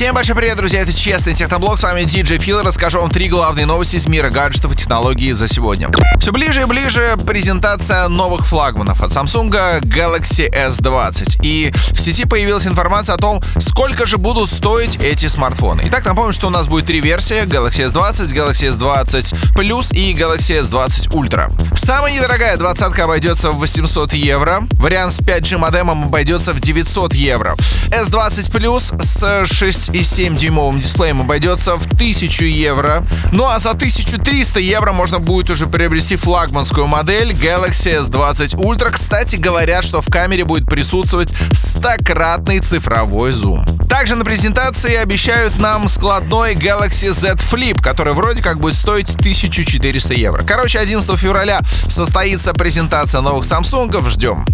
[0.00, 3.66] Всем большой привет, друзья, это Честный Техноблог, с вами DJ Фил, расскажу вам три главные
[3.66, 5.90] новости из мира гаджетов и технологий за сегодня.
[6.18, 9.50] Все ближе и ближе презентация новых флагманов от Samsung
[9.82, 11.40] Galaxy S20.
[11.42, 15.82] И в сети появилась информация о том, сколько же будут стоить эти смартфоны.
[15.84, 20.62] Итак, напомню, что у нас будет три версии, Galaxy S20, Galaxy S20 Plus и Galaxy
[20.62, 21.76] S20 Ultra.
[21.76, 27.54] Самая недорогая двадцатка обойдется в 800 евро, вариант с 5G модемом обойдется в 900 евро.
[27.90, 33.04] S20 Plus с 6 6,7 дюймовым дисплеем обойдется в 1000 евро.
[33.32, 38.90] Ну а за 1300 евро можно будет уже приобрести флагманскую модель Galaxy S20 Ultra.
[38.90, 43.64] Кстати, говорят, что в камере будет присутствовать стократный цифровой зум.
[43.90, 50.14] Также на презентации обещают нам складной Galaxy Z Flip, который вроде как будет стоить 1400
[50.14, 50.42] евро.
[50.46, 54.08] Короче, 11 февраля состоится презентация новых Samsung.
[54.08, 54.46] Ждем.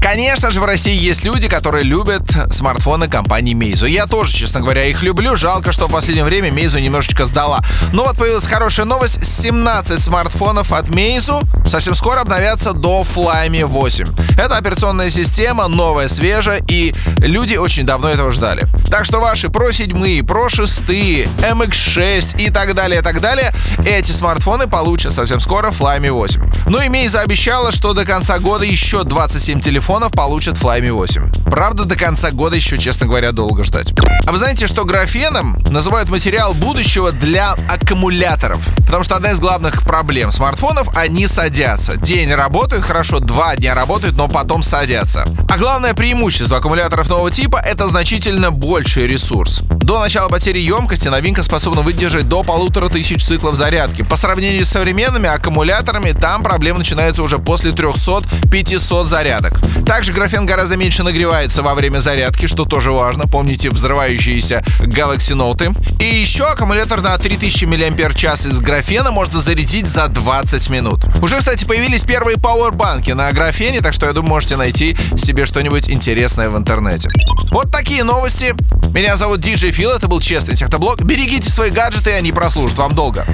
[0.00, 3.88] Конечно же, в России есть люди, которые любят смартфоны компании Meizu.
[3.88, 5.34] Я тоже, честно говоря, их люблю.
[5.34, 7.64] Жалко, что в последнее время Meizu немножечко сдала.
[7.92, 9.24] Но вот появилась хорошая новость.
[9.24, 14.04] 17 смартфонов от Meizu совсем скоро обновятся до Flyme 8.
[14.38, 18.68] Это операционная система, новая, свежая, и люди очень давно этого ждали.
[18.90, 23.52] Так что ваши Pro 7, Pro 6, MX6 и так далее, так далее,
[23.86, 26.42] эти смартфоны получат совсем скоро Flyme 8.
[26.68, 31.44] Ну и Meizu обещала, что до конца года еще 27 телефонов получат Flyme 8.
[31.44, 33.92] Правда, до конца года еще, честно говоря, долго ждать.
[34.26, 38.58] А вы знаете, что графеном называют материал будущего для аккумуляторов?
[38.86, 41.96] Потому что одна из главных проблем смартфонов— они садятся.
[41.96, 45.24] День работает хорошо, два дня работают, но потом садятся.
[45.48, 49.60] А главное преимущество аккумуляторов нового типа— это значительно больший ресурс.
[49.68, 54.00] До начала потери емкости новинка способна выдержать до полутора тысяч циклов зарядки.
[54.00, 59.60] По сравнению с современными аккумуляторами, там проблемы начинаются уже после 300-500 зарядок.
[59.84, 63.24] Также графен гораздо меньше нагревается во время зарядки, что тоже важно.
[63.24, 65.76] Помните взрывающиеся Galaxy Note.
[66.00, 71.04] И еще аккумулятор на 3000 мАч из графена можно зарядить за 20 минут.
[71.20, 75.90] Уже, кстати, появились первые пауэрбанки на графене, так что я думаю, можете найти себе что-нибудь
[75.90, 77.10] интересное в интернете.
[77.50, 78.53] Вот такие новости.
[78.94, 81.02] Меня зовут DJ Фил, это был Честный Техноблог.
[81.02, 83.26] Берегите свои гаджеты, они прослужат вам долго.